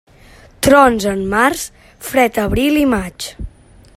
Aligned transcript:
Trons 0.67 1.05
en 1.11 1.21
març, 1.35 1.67
fred 2.09 2.41
abril 2.47 2.83
i 2.87 2.91
maig. 2.97 3.33